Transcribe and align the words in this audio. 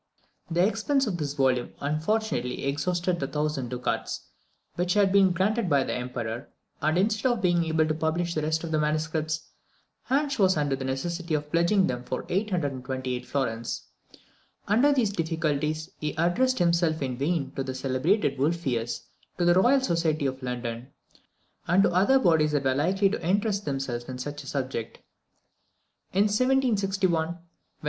_"The 0.55 0.65
expenses 0.67 1.09
of 1.13 1.17
this 1.19 1.35
volume 1.35 1.73
unfortunately 1.79 2.65
exhausted 2.65 3.19
the 3.19 3.27
1000 3.27 3.69
ducats 3.69 4.29
which 4.73 4.95
had 4.95 5.11
been 5.11 5.29
granted 5.31 5.69
by 5.69 5.83
the 5.83 5.93
Emperor, 5.93 6.49
and, 6.81 6.97
instead 6.97 7.31
of 7.31 7.39
being 7.43 7.63
able 7.65 7.85
to 7.87 7.93
publish 7.93 8.33
the 8.33 8.41
rest 8.41 8.63
of 8.63 8.71
the 8.71 8.79
MSS., 8.79 9.49
Hansch 10.05 10.39
was 10.39 10.57
under 10.57 10.75
the 10.75 10.85
necessity 10.85 11.35
of 11.35 11.51
pledging 11.51 11.85
them 11.85 12.03
for 12.03 12.25
828 12.29 13.27
florins. 13.27 13.83
Under 14.67 14.91
these 14.91 15.11
difficulties 15.11 15.91
he 15.99 16.15
addressed 16.17 16.57
himself 16.57 17.03
in 17.03 17.19
vain 17.19 17.51
to 17.51 17.61
the 17.63 17.75
celebrated 17.75 18.39
Wolfius, 18.39 19.01
to 19.37 19.45
the 19.45 19.53
Royal 19.53 19.81
Society 19.81 20.25
of 20.25 20.41
London, 20.41 20.87
and 21.67 21.83
to 21.83 21.91
other 21.91 22.17
bodies 22.17 22.53
that 22.53 22.63
were 22.63 22.73
likely 22.73 23.07
to 23.07 23.23
interest 23.23 23.65
themselves 23.65 24.05
in 24.05 24.17
such 24.17 24.41
a 24.41 24.47
subject. 24.47 24.97
In 26.11 26.23
1761, 26.23 27.11
when 27.27 27.33
M. 27.35 27.39